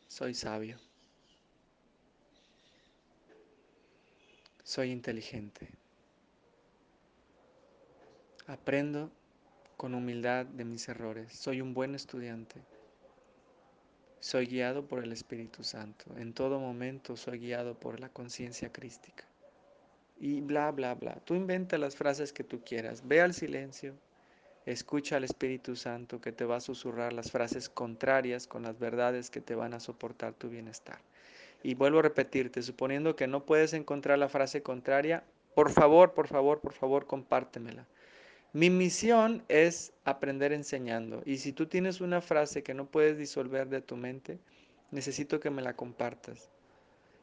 soy 0.07 0.35
sabio, 0.35 0.77
soy 4.65 4.91
inteligente, 4.91 5.71
aprendo 8.47 9.11
con 9.79 9.95
humildad 9.95 10.45
de 10.45 10.67
mis 10.67 10.87
errores, 10.91 11.33
soy 11.33 11.63
un 11.63 11.73
buen 11.73 11.95
estudiante, 11.95 12.61
soy 14.25 14.47
guiado 14.47 14.87
por 14.87 15.05
el 15.05 15.13
Espíritu 15.13 15.63
Santo, 15.63 16.07
en 16.17 16.33
todo 16.33 16.59
momento 16.59 17.15
soy 17.15 17.41
guiado 17.41 17.79
por 17.79 18.01
la 18.01 18.09
conciencia 18.09 18.73
crística. 18.73 19.25
Y 20.19 20.41
bla, 20.41 20.71
bla, 20.71 20.95
bla. 20.95 21.17
Tú 21.27 21.35
inventa 21.35 21.77
las 21.77 21.95
frases 21.95 22.33
que 22.33 22.43
tú 22.43 22.63
quieras, 22.65 23.07
ve 23.07 23.21
al 23.21 23.35
silencio, 23.35 23.95
Escucha 24.65 25.17
al 25.17 25.25
Espíritu 25.25 25.77
Santo 25.77 26.23
que 26.23 26.33
te 26.33 26.47
va 26.47 26.57
a 26.57 26.61
susurrar 26.61 27.13
las 27.13 27.31
frases 27.31 27.69
contrarias 27.69 28.47
con 28.47 28.63
las 28.63 28.79
verdades 28.79 29.29
que 29.29 29.43
te 29.43 29.55
van 29.55 29.75
a 29.75 29.81
soportar 29.81 30.33
tu 30.33 30.49
bienestar. 30.49 31.01
Y 31.63 31.75
vuelvo 31.75 31.99
a 31.99 32.03
repetirte, 32.03 32.63
suponiendo 32.63 33.15
que 33.15 33.27
no 33.27 33.45
puedes 33.45 33.75
encontrar 33.75 34.19
la 34.19 34.31
frase 34.31 34.63
contraria, 34.63 35.23
por 35.55 35.71
favor, 35.71 36.15
por 36.15 36.29
favor, 36.29 36.61
por 36.61 36.73
favor, 36.73 37.07
compártemela. 37.07 37.87
Mi 38.55 38.71
misión 38.71 39.43
es 39.49 39.93
aprender 40.05 40.53
enseñando. 40.53 41.25
Y 41.27 41.39
si 41.39 41.53
tú 41.53 41.67
tienes 41.67 42.01
una 42.01 42.21
frase 42.21 42.63
que 42.63 42.73
no 42.73 42.87
puedes 42.87 43.19
disolver 43.19 43.69
de 43.69 43.83
tu 43.83 43.97
mente, 43.97 44.39
necesito 44.93 45.41
que 45.41 45.51
me 45.51 45.61
la 45.61 45.75
compartas. 45.75 46.51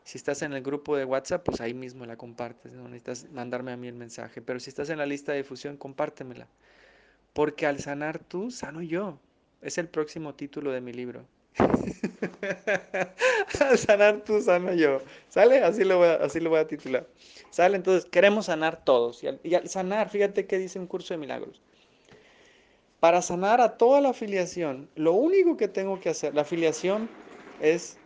Si 0.04 0.18
estás 0.18 0.42
en 0.42 0.52
el 0.52 0.62
grupo 0.62 0.98
de 0.98 1.06
WhatsApp, 1.06 1.46
pues 1.46 1.62
ahí 1.62 1.74
mismo 1.74 2.06
la 2.06 2.18
compartes. 2.18 2.74
No 2.74 2.84
necesitas 2.90 3.32
mandarme 3.32 3.72
a 3.72 3.78
mí 3.78 3.88
el 3.88 3.96
mensaje. 3.96 4.42
Pero 4.42 4.60
si 4.60 4.72
estás 4.72 4.90
en 4.90 4.98
la 4.98 5.06
lista 5.06 5.32
de 5.32 5.38
difusión, 5.38 5.78
compártemela. 5.78 6.50
Porque 7.32 7.66
al 7.66 7.80
sanar 7.80 8.20
tú, 8.20 8.52
sano 8.52 8.82
yo. 8.82 9.18
Es 9.62 9.78
el 9.78 9.88
próximo 9.88 10.36
título 10.36 10.74
de 10.74 10.82
mi 10.82 10.92
libro. 10.92 11.26
sanar 13.78 14.24
tú, 14.24 14.42
sano 14.42 14.74
yo. 14.74 15.02
¿Sale? 15.30 15.60
Así 15.60 15.84
lo 15.84 15.98
voy 15.98 16.08
a, 16.08 16.16
así 16.16 16.40
lo 16.40 16.50
voy 16.50 16.60
a 16.60 16.68
titular. 16.68 17.08
¿Sale? 17.50 17.78
Entonces, 17.78 18.10
queremos 18.10 18.48
sanar 18.48 18.84
todos. 18.84 19.24
Y 19.24 19.28
al, 19.28 19.40
y 19.44 19.56
al 19.56 19.70
sanar, 19.70 20.10
fíjate 20.10 20.46
qué 20.46 20.58
dice 20.58 20.80
un 20.80 20.88
curso 20.88 21.14
de 21.14 21.20
milagros. 21.20 21.62
Para 23.00 23.22
sanar 23.22 23.62
a 23.62 23.78
toda 23.78 24.02
la 24.02 24.10
afiliación, 24.10 24.90
lo 24.96 25.14
único 25.14 25.58
que 25.58 25.68
tengo 25.68 26.00
que 26.00 26.10
hacer, 26.10 26.36
la 26.36 26.42
afiliación 26.42 27.10
es 27.60 27.98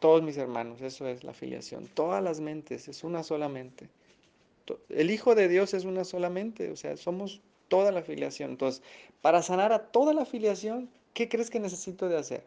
todos 0.00 0.22
mis 0.22 0.36
hermanos, 0.36 0.80
eso 0.80 1.06
es 1.06 1.22
la 1.22 1.30
afiliación. 1.30 1.86
Todas 1.94 2.22
las 2.22 2.40
mentes, 2.40 2.88
es 2.88 3.04
una 3.04 3.22
sola 3.22 3.48
mente. 3.48 3.88
El 4.88 5.10
Hijo 5.10 5.34
de 5.34 5.48
Dios 5.48 5.74
es 5.74 5.84
una 5.84 6.04
sola 6.04 6.30
mente, 6.30 6.70
o 6.70 6.76
sea, 6.76 6.96
somos 6.96 7.40
toda 7.68 7.92
la 7.92 8.00
afiliación. 8.00 8.50
Entonces, 8.50 8.82
para 9.20 9.42
sanar 9.42 9.72
a 9.72 9.90
toda 9.90 10.14
la 10.14 10.22
afiliación, 10.22 10.90
¿qué 11.14 11.28
crees 11.28 11.50
que 11.50 11.60
necesito 11.60 12.08
de 12.08 12.18
hacer? 12.18 12.44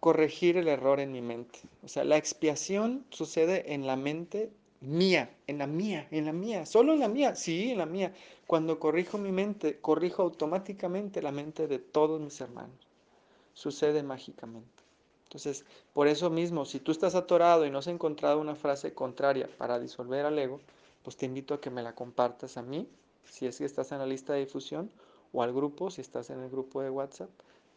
Corregir 0.00 0.56
el 0.56 0.68
error 0.68 0.98
en 0.98 1.12
mi 1.12 1.20
mente. 1.20 1.60
O 1.84 1.88
sea, 1.88 2.04
la 2.04 2.16
expiación 2.16 3.04
sucede 3.10 3.74
en 3.74 3.86
la 3.86 3.96
mente 3.96 4.50
mía, 4.80 5.30
en 5.46 5.58
la 5.58 5.66
mía, 5.66 6.08
en 6.10 6.24
la 6.24 6.32
mía, 6.32 6.64
solo 6.66 6.94
en 6.94 7.00
la 7.00 7.08
mía, 7.08 7.36
sí, 7.36 7.70
en 7.70 7.78
la 7.78 7.86
mía. 7.86 8.14
Cuando 8.46 8.80
corrijo 8.80 9.18
mi 9.18 9.30
mente, 9.30 9.78
corrijo 9.78 10.22
automáticamente 10.22 11.22
la 11.22 11.32
mente 11.32 11.68
de 11.68 11.78
todos 11.78 12.20
mis 12.20 12.40
hermanos. 12.40 12.88
Sucede 13.52 14.02
mágicamente. 14.02 14.82
Entonces, 15.24 15.64
por 15.92 16.08
eso 16.08 16.30
mismo, 16.30 16.64
si 16.64 16.80
tú 16.80 16.90
estás 16.90 17.14
atorado 17.14 17.66
y 17.66 17.70
no 17.70 17.78
has 17.78 17.86
encontrado 17.86 18.40
una 18.40 18.56
frase 18.56 18.94
contraria 18.94 19.48
para 19.58 19.78
disolver 19.78 20.24
al 20.24 20.38
ego, 20.38 20.60
pues 21.04 21.16
te 21.16 21.26
invito 21.26 21.54
a 21.54 21.60
que 21.60 21.70
me 21.70 21.82
la 21.82 21.94
compartas 21.94 22.56
a 22.56 22.62
mí 22.62 22.88
si 23.30 23.46
es 23.46 23.58
que 23.58 23.64
estás 23.64 23.92
en 23.92 23.98
la 23.98 24.06
lista 24.06 24.32
de 24.32 24.40
difusión, 24.40 24.90
o 25.32 25.42
al 25.42 25.52
grupo, 25.52 25.90
si 25.90 26.00
estás 26.00 26.30
en 26.30 26.40
el 26.40 26.50
grupo 26.50 26.82
de 26.82 26.90
WhatsApp, 26.90 27.30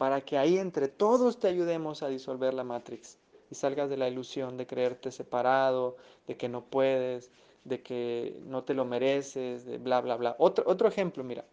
para 0.04 0.20
que 0.20 0.38
ahí 0.38 0.58
entre 0.58 0.90
todos 0.90 1.40
te 1.40 1.48
ayudemos 1.48 2.04
a 2.04 2.10
disolver 2.10 2.54
la 2.54 2.66
Matrix 2.66 3.18
y 3.50 3.56
salgas 3.56 3.90
de 3.90 3.96
la 3.96 4.10
ilusión 4.10 4.58
de 4.58 4.68
creerte 4.68 5.14
separado, 5.14 5.96
de 6.28 6.36
que 6.36 6.50
no 6.50 6.66
puedes, 6.66 7.32
de 7.64 7.82
que 7.82 8.38
no 8.44 8.66
te 8.66 8.74
lo 8.74 8.84
mereces, 8.84 9.64
de 9.64 9.78
bla, 9.78 10.02
bla, 10.02 10.18
bla. 10.18 10.36
Otro, 10.40 10.66
otro 10.68 10.90
ejemplo, 10.90 11.24
mira, 11.24 11.46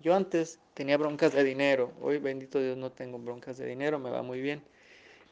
yo 0.00 0.14
antes 0.14 0.60
tenía 0.72 0.96
broncas 0.98 1.32
de 1.32 1.42
dinero, 1.42 1.90
hoy 2.00 2.18
bendito 2.18 2.60
Dios 2.60 2.76
no 2.76 2.92
tengo 2.92 3.18
broncas 3.18 3.58
de 3.58 3.66
dinero, 3.66 3.98
me 3.98 4.10
va 4.10 4.22
muy 4.22 4.40
bien. 4.40 4.62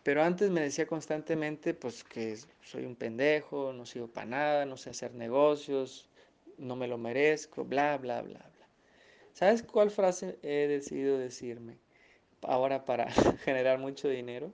Pero 0.03 0.21
antes 0.25 0.51
me 0.51 0.63
decía 0.63 0.85
constantemente, 0.85 1.75
pues 1.75 2.03
que 2.03 2.37
soy 2.61 2.87
un 2.87 2.97
pendejo, 2.97 3.73
no 3.73 3.87
sirvo 3.87 4.09
para 4.09 4.27
nada, 4.27 4.67
no 4.67 4.77
sé 4.77 4.91
hacer 4.91 5.15
negocios, 5.15 6.09
no 6.59 6.75
me 6.75 6.89
lo 6.89 6.99
merezco, 6.99 7.65
bla, 7.65 7.97
bla, 7.99 8.21
bla, 8.23 8.41
bla. 8.41 8.69
¿Sabes 9.33 9.63
cuál 9.63 9.93
frase 9.93 10.41
he 10.43 10.67
decidido 10.67 11.19
decirme 11.19 11.86
ahora 12.47 12.85
para 12.85 13.11
generar 13.45 13.79
mucho 13.79 14.09
dinero? 14.09 14.53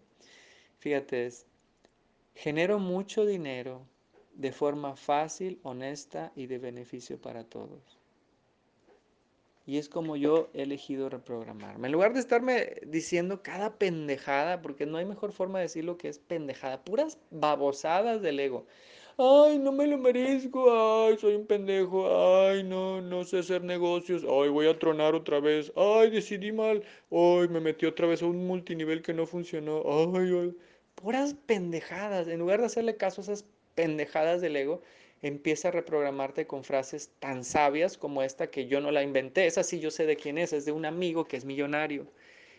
Fíjate, 0.79 1.27
es, 1.27 1.47
genero 2.35 2.79
mucho 2.79 3.25
dinero 3.25 3.87
de 4.35 4.53
forma 4.53 4.97
fácil, 4.97 5.61
honesta 5.63 6.33
y 6.35 6.47
de 6.47 6.59
beneficio 6.59 7.21
para 7.21 7.45
todos. 7.45 7.99
Y 9.65 9.79
es 9.79 9.89
como 9.89 10.17
yo 10.17 10.51
he 10.55 10.63
elegido 10.63 11.09
reprogramarme. 11.09 11.87
En 11.87 11.93
lugar 11.93 12.15
de 12.15 12.21
estarme 12.21 12.75
diciendo 12.87 13.43
cada 13.43 13.79
pendejada, 13.79 14.61
porque 14.61 14.87
no 14.87 14.99
hay 14.99 15.05
mejor 15.05 15.33
forma 15.33 15.61
de 15.61 15.67
decir 15.67 15.85
lo 15.85 15.99
que 15.99 16.09
es 16.09 16.19
pendejada, 16.19 16.83
puras 16.83 17.19
babosadas 17.31 18.23
del 18.23 18.41
ego 18.41 18.67
ay, 19.19 19.59
no 19.59 19.73
me 19.73 19.87
lo 19.87 19.99
merezco, 19.99 20.71
ay, 20.71 21.17
soy 21.19 21.35
un 21.35 21.47
pendejo, 21.47 22.07
ay, 22.49 22.63
no, 22.65 23.01
no 23.01 23.25
sé 23.25 23.39
hacer 23.39 23.63
negocios, 23.65 24.25
ay, 24.25 24.49
voy 24.49 24.67
a 24.69 24.79
tronar 24.79 25.15
otra 25.15 25.41
vez, 25.41 25.73
ay, 25.77 26.11
decidí 26.11 26.53
mal, 26.53 26.83
ay, 27.11 27.49
me 27.49 27.61
metí 27.61 27.87
otra 27.87 28.07
vez 28.07 28.23
a 28.23 28.27
un 28.27 28.47
multinivel 28.47 29.03
que 29.03 29.15
no 29.15 29.27
funcionó, 29.27 29.83
ay, 29.87 30.31
ay. 30.41 30.57
Puras 30.95 31.35
pendejadas, 31.35 32.29
en 32.29 32.39
lugar 32.39 32.61
de 32.61 32.67
hacerle 32.67 32.97
caso 32.97 33.21
a 33.21 33.25
esas 33.25 33.45
pendejadas 33.75 34.41
del 34.41 34.57
ego, 34.57 34.83
empieza 35.23 35.69
a 35.69 35.71
reprogramarte 35.71 36.47
con 36.47 36.65
frases 36.65 37.11
tan 37.21 37.45
sabias 37.45 37.97
como 37.97 38.23
esta 38.23 38.51
que 38.51 38.67
yo 38.67 38.81
no 38.81 38.91
la 38.91 39.03
inventé, 39.03 39.47
esa 39.47 39.63
sí 39.63 39.81
yo 39.81 39.91
sé 39.91 40.07
de 40.07 40.17
quién 40.17 40.39
es, 40.39 40.53
es 40.53 40.65
de 40.65 40.73
un 40.73 40.85
amigo 40.85 41.25
que 41.27 41.37
es 41.37 41.45
millonario. 41.45 42.07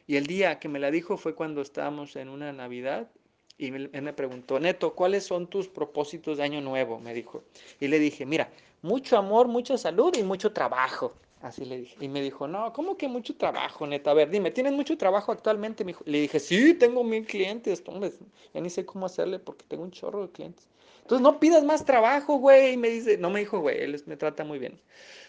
Y 0.08 0.18
el 0.18 0.28
día 0.28 0.60
que 0.60 0.70
me 0.70 0.80
la 0.80 0.92
dijo 0.92 1.18
fue 1.18 1.36
cuando 1.36 1.62
estábamos 1.62 2.16
en 2.16 2.30
una 2.30 2.52
Navidad 2.54 3.10
y 3.58 3.68
él 3.68 4.02
me 4.02 4.14
preguntó, 4.14 4.60
Neto, 4.60 4.94
¿cuáles 4.94 5.26
son 5.26 5.48
tus 5.48 5.68
propósitos 5.68 6.38
de 6.38 6.44
año 6.44 6.62
nuevo? 6.62 7.00
Me 7.00 7.14
dijo. 7.14 7.44
Y 7.80 7.88
le 7.88 8.00
dije, 8.00 8.26
mira, 8.26 8.50
mucho 8.82 9.18
amor, 9.18 9.48
mucha 9.48 9.78
salud 9.78 10.16
y 10.18 10.24
mucho 10.24 10.52
trabajo. 10.52 11.14
Así 11.42 11.66
le 11.66 11.78
dije. 11.78 11.98
Y 12.00 12.08
me 12.08 12.22
dijo, 12.22 12.48
no, 12.48 12.72
¿cómo 12.74 12.98
que 12.98 13.08
mucho 13.08 13.36
trabajo, 13.36 13.86
Neto? 13.86 14.10
A 14.10 14.14
ver, 14.14 14.30
dime, 14.30 14.52
¿tienes 14.52 14.74
mucho 14.74 14.98
trabajo 14.98 15.32
actualmente? 15.32 15.86
Le 16.06 16.22
dije, 16.22 16.40
sí, 16.40 16.74
tengo 16.74 17.04
mil 17.04 17.26
clientes. 17.26 17.84
Hombre, 17.86 18.12
ya 18.54 18.62
ni 18.62 18.70
sé 18.70 18.86
cómo 18.86 19.06
hacerle 19.06 19.40
porque 19.40 19.66
tengo 19.68 19.84
un 19.84 19.92
chorro 19.92 20.26
de 20.26 20.32
clientes. 20.32 20.68
Entonces, 21.02 21.22
no 21.22 21.40
pidas 21.40 21.64
más 21.64 21.86
trabajo, 21.86 22.38
güey. 22.38 22.74
Y 22.74 22.78
me 22.78 22.90
dice, 22.90 23.18
no 23.18 23.30
me 23.30 23.42
dijo, 23.42 23.60
güey, 23.60 23.82
él 23.82 24.02
me 24.08 24.18
trata 24.18 24.44
muy 24.44 24.58
bien. 24.58 24.80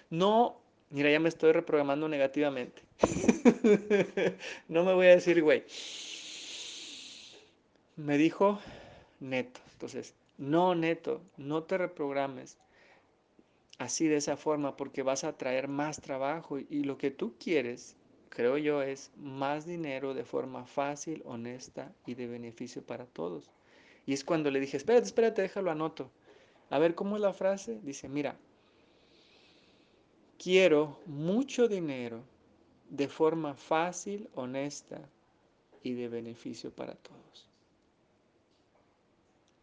No, 0.09 0.57
mira, 0.91 1.11
ya 1.11 1.21
me 1.21 1.29
estoy 1.29 1.53
reprogramando 1.53 2.09
negativamente. 2.09 2.83
no 4.69 4.85
me 4.85 4.95
voy 4.95 5.09
a 5.09 5.11
decir, 5.11 5.43
güey 5.43 5.65
me 7.97 8.19
dijo 8.19 8.59
neto. 9.21 9.61
Entonces, 9.73 10.15
no 10.39 10.75
neto, 10.75 11.23
no 11.37 11.63
te 11.63 11.79
reprogrames 11.79 12.59
así 13.79 14.07
de 14.09 14.17
esa 14.17 14.37
forma 14.37 14.77
porque 14.77 15.03
vas 15.03 15.25
a 15.25 15.37
traer 15.37 15.69
más 15.69 16.01
trabajo 16.01 16.59
y 16.59 16.85
lo 16.85 16.99
que 16.99 17.11
tú 17.11 17.35
quieres, 17.39 17.97
creo 18.29 18.59
yo, 18.59 18.83
es 18.83 19.13
más 19.17 19.67
dinero 19.67 20.15
de 20.15 20.25
forma 20.25 20.67
fácil, 20.67 21.23
honesta 21.25 21.93
y 22.07 22.15
de 22.15 22.27
beneficio 22.27 22.83
para 22.83 23.07
todos. 23.07 23.51
Y 24.07 24.13
es 24.13 24.25
cuando 24.25 24.51
le 24.51 24.61
dije, 24.61 24.77
espérate, 24.77 25.07
espérate, 25.07 25.43
déjalo 25.43 25.71
anoto. 25.71 26.11
A 26.71 26.79
ver, 26.79 26.95
¿cómo 26.95 27.17
es 27.17 27.23
la 27.23 27.33
frase? 27.33 27.81
Dice, 27.83 28.09
mira, 28.09 28.37
quiero 30.39 30.99
mucho 31.07 31.69
dinero 31.69 32.23
de 32.91 33.09
forma 33.09 33.55
fácil, 33.55 34.29
honesta 34.35 35.09
y 35.83 35.95
de 35.95 36.09
beneficio 36.09 36.71
para 36.71 36.95
todos. 36.95 37.54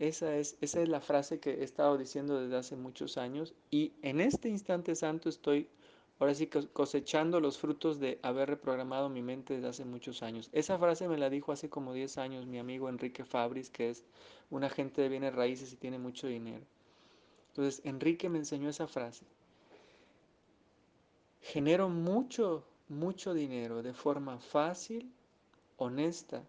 Esa 0.02 0.36
es, 0.36 0.58
esa 0.62 0.82
es 0.82 0.90
la 0.90 1.00
frase 1.00 1.40
que 1.40 1.52
he 1.52 1.64
estado 1.64 1.96
diciendo 1.96 2.42
desde 2.42 2.58
hace 2.58 2.76
muchos 2.76 3.20
años 3.20 3.54
y 3.70 3.94
en 4.02 4.20
este 4.20 4.50
instante 4.50 4.96
santo 4.96 5.30
estoy 5.30 5.70
ahora 6.18 6.34
sí 6.34 6.48
cosechando 6.48 7.40
los 7.40 7.60
frutos 7.60 8.00
de 8.00 8.18
haber 8.24 8.50
reprogramado 8.50 9.10
mi 9.10 9.22
mente 9.22 9.54
desde 9.54 9.68
hace 9.68 9.86
muchos 9.86 10.24
años. 10.24 10.50
Esa 10.54 10.80
frase 10.80 11.08
me 11.08 11.20
la 11.20 11.30
dijo 11.30 11.52
hace 11.52 11.70
como 11.70 11.94
10 11.94 12.18
años 12.18 12.48
mi 12.48 12.58
amigo 12.58 12.90
Enrique 12.90 13.26
Fabris, 13.26 13.70
que 13.70 13.92
es 13.92 14.04
un 14.50 14.64
agente 14.64 15.04
de 15.04 15.10
bienes 15.10 15.36
raíces 15.36 15.72
y 15.72 15.76
tiene 15.76 16.00
mucho 16.00 16.26
dinero. 16.26 16.66
Entonces, 17.50 17.80
Enrique 17.86 18.28
me 18.28 18.40
enseñó 18.40 18.70
esa 18.70 18.88
frase. 18.88 19.24
Genero 21.42 21.90
mucho, 21.90 22.66
mucho 22.90 23.36
dinero 23.36 23.84
de 23.84 23.94
forma 23.94 24.40
fácil, 24.40 25.14
honesta 25.78 26.44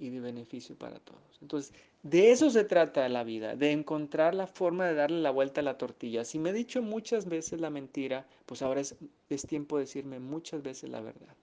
y 0.00 0.10
de 0.10 0.20
beneficio 0.20 0.74
para 0.76 0.98
todos. 0.98 1.38
Entonces, 1.42 1.72
de 2.02 2.32
eso 2.32 2.50
se 2.50 2.64
trata 2.64 3.08
la 3.08 3.22
vida, 3.22 3.54
de 3.54 3.70
encontrar 3.70 4.34
la 4.34 4.46
forma 4.46 4.86
de 4.86 4.94
darle 4.94 5.20
la 5.20 5.30
vuelta 5.30 5.60
a 5.60 5.64
la 5.64 5.78
tortilla. 5.78 6.24
Si 6.24 6.38
me 6.38 6.50
he 6.50 6.54
dicho 6.54 6.82
muchas 6.82 7.26
veces 7.26 7.60
la 7.60 7.70
mentira, 7.70 8.26
pues 8.46 8.62
ahora 8.62 8.80
es, 8.80 8.96
es 9.28 9.42
tiempo 9.42 9.76
de 9.76 9.84
decirme 9.84 10.18
muchas 10.18 10.62
veces 10.62 10.90
la 10.90 11.00
verdad. 11.00 11.36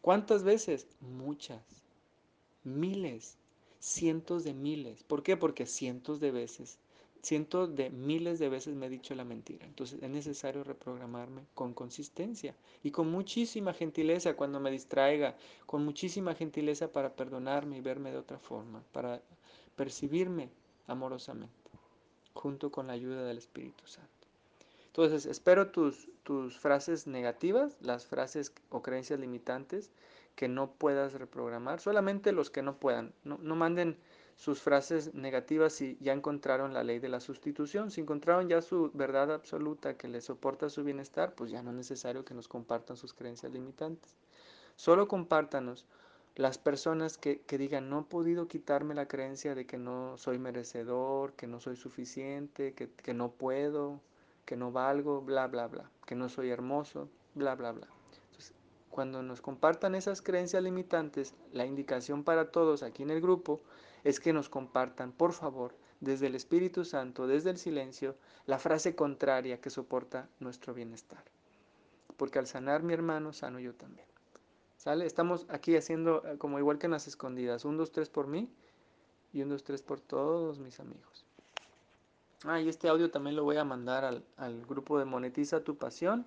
¿Cuántas 0.00 0.42
veces? 0.42 0.86
Muchas. 1.00 1.62
Miles. 2.64 3.36
Cientos 3.78 4.44
de 4.44 4.54
miles. 4.54 5.04
¿Por 5.04 5.22
qué? 5.22 5.36
Porque 5.36 5.66
cientos 5.66 6.18
de 6.20 6.30
veces 6.30 6.78
cientos 7.22 7.74
de 7.74 7.90
miles 7.90 8.38
de 8.38 8.48
veces 8.48 8.74
me 8.74 8.86
he 8.86 8.90
dicho 8.90 9.14
la 9.14 9.24
mentira. 9.24 9.66
Entonces 9.66 10.02
es 10.02 10.10
necesario 10.10 10.64
reprogramarme 10.64 11.46
con 11.54 11.74
consistencia 11.74 12.54
y 12.82 12.90
con 12.90 13.10
muchísima 13.10 13.74
gentileza 13.74 14.34
cuando 14.34 14.60
me 14.60 14.70
distraiga, 14.70 15.36
con 15.66 15.84
muchísima 15.84 16.34
gentileza 16.34 16.92
para 16.92 17.14
perdonarme 17.14 17.78
y 17.78 17.80
verme 17.80 18.10
de 18.10 18.18
otra 18.18 18.38
forma, 18.38 18.82
para 18.92 19.20
percibirme 19.76 20.50
amorosamente, 20.86 21.70
junto 22.34 22.70
con 22.70 22.86
la 22.86 22.94
ayuda 22.94 23.24
del 23.24 23.38
Espíritu 23.38 23.86
Santo. 23.86 24.10
Entonces 24.86 25.26
espero 25.26 25.70
tus, 25.70 26.08
tus 26.24 26.58
frases 26.58 27.06
negativas, 27.06 27.76
las 27.80 28.06
frases 28.06 28.52
o 28.70 28.82
creencias 28.82 29.20
limitantes 29.20 29.90
que 30.34 30.48
no 30.48 30.72
puedas 30.72 31.12
reprogramar, 31.12 31.80
solamente 31.80 32.32
los 32.32 32.50
que 32.50 32.62
no 32.62 32.76
puedan. 32.76 33.12
No, 33.24 33.38
no 33.38 33.54
manden 33.54 33.98
sus 34.40 34.62
frases 34.62 35.12
negativas 35.12 35.74
si 35.74 35.98
ya 36.00 36.14
encontraron 36.14 36.72
la 36.72 36.82
ley 36.82 36.98
de 36.98 37.10
la 37.10 37.20
sustitución. 37.20 37.90
Si 37.90 38.00
encontraron 38.00 38.48
ya 38.48 38.62
su 38.62 38.90
verdad 38.94 39.30
absoluta 39.32 39.98
que 39.98 40.08
les 40.08 40.24
soporta 40.24 40.70
su 40.70 40.82
bienestar, 40.82 41.34
pues 41.34 41.50
ya 41.50 41.62
no 41.62 41.72
es 41.72 41.76
necesario 41.76 42.24
que 42.24 42.32
nos 42.32 42.48
compartan 42.48 42.96
sus 42.96 43.12
creencias 43.12 43.52
limitantes. 43.52 44.16
Solo 44.76 45.08
compártanos 45.08 45.84
las 46.36 46.56
personas 46.56 47.18
que, 47.18 47.42
que, 47.42 47.58
digan, 47.58 47.90
no 47.90 48.00
he 48.00 48.04
podido 48.04 48.48
quitarme 48.48 48.94
la 48.94 49.06
creencia 49.06 49.54
de 49.54 49.66
que 49.66 49.76
no 49.76 50.16
soy 50.16 50.38
merecedor, 50.38 51.34
que 51.34 51.46
no 51.46 51.60
soy 51.60 51.76
suficiente, 51.76 52.72
que, 52.72 52.88
que 52.88 53.12
no 53.12 53.32
puedo, 53.32 54.00
que 54.46 54.56
no 54.56 54.72
valgo, 54.72 55.20
bla, 55.20 55.48
bla, 55.48 55.66
bla, 55.66 55.90
que 56.06 56.14
no 56.14 56.30
soy 56.30 56.48
hermoso, 56.48 57.10
bla, 57.34 57.56
bla, 57.56 57.72
bla. 57.72 57.88
Cuando 58.90 59.22
nos 59.22 59.40
compartan 59.40 59.94
esas 59.94 60.20
creencias 60.20 60.62
limitantes, 60.62 61.34
la 61.52 61.64
indicación 61.64 62.24
para 62.24 62.50
todos 62.50 62.82
aquí 62.82 63.04
en 63.04 63.10
el 63.10 63.20
grupo 63.20 63.60
es 64.02 64.18
que 64.18 64.32
nos 64.32 64.48
compartan, 64.48 65.12
por 65.12 65.32
favor, 65.32 65.74
desde 66.00 66.26
el 66.26 66.34
Espíritu 66.34 66.84
Santo, 66.84 67.28
desde 67.28 67.50
el 67.50 67.58
silencio, 67.58 68.16
la 68.46 68.58
frase 68.58 68.96
contraria 68.96 69.60
que 69.60 69.70
soporta 69.70 70.28
nuestro 70.40 70.74
bienestar. 70.74 71.22
Porque 72.16 72.40
al 72.40 72.48
sanar 72.48 72.82
mi 72.82 72.92
hermano, 72.92 73.32
sano 73.32 73.60
yo 73.60 73.74
también. 73.74 74.06
¿Sale? 74.76 75.06
Estamos 75.06 75.46
aquí 75.50 75.76
haciendo 75.76 76.26
eh, 76.26 76.38
como 76.38 76.58
igual 76.58 76.78
que 76.78 76.86
en 76.86 76.92
las 76.92 77.06
escondidas. 77.06 77.64
Un, 77.64 77.76
dos, 77.76 77.92
tres 77.92 78.08
por 78.08 78.26
mí 78.26 78.50
y 79.32 79.42
un, 79.42 79.50
dos, 79.50 79.62
tres 79.62 79.82
por 79.82 80.00
todos 80.00 80.58
mis 80.58 80.80
amigos. 80.80 81.26
Ah, 82.44 82.60
y 82.60 82.68
este 82.68 82.88
audio 82.88 83.10
también 83.10 83.36
lo 83.36 83.44
voy 83.44 83.58
a 83.58 83.64
mandar 83.64 84.04
al, 84.04 84.24
al 84.38 84.64
grupo 84.64 84.98
de 84.98 85.04
Monetiza 85.04 85.62
tu 85.62 85.76
Pasión 85.76 86.26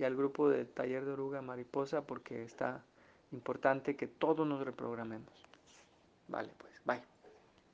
y 0.00 0.04
al 0.04 0.16
grupo 0.16 0.48
de 0.48 0.64
Taller 0.64 1.04
de 1.04 1.12
Oruga 1.12 1.42
Mariposa 1.42 2.00
porque 2.00 2.42
está 2.42 2.82
importante 3.32 3.96
que 3.96 4.06
todos 4.06 4.46
nos 4.46 4.64
reprogramemos. 4.64 5.44
Vale, 6.26 6.48
pues, 6.58 6.72
bye. 6.86 7.09